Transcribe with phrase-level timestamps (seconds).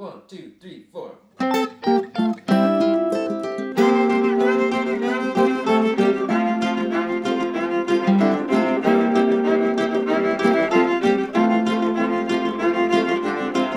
[0.00, 1.10] One, two, three, four.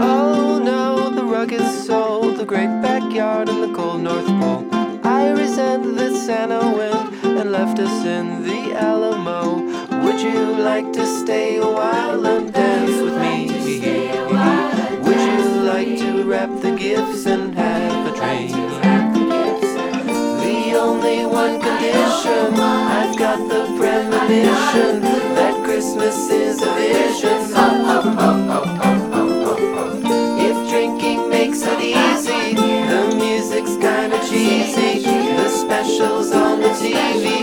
[0.00, 4.68] Oh no, the rugged soul, the great backyard and the cold North Pole.
[5.02, 5.84] I resent
[6.14, 6.60] Santa
[7.24, 9.56] and left us in the Alamo.
[10.04, 13.23] Would you like to stay a while and dance with me?
[17.06, 18.50] gifts and have a train.
[20.40, 25.00] The only one condition I've got the premonition
[25.34, 27.52] that Christmas is a vision.
[30.46, 35.02] If drinking makes it easy, the music's kinda cheesy,
[35.36, 37.33] the specials on the TV.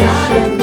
[0.00, 0.59] Yeah.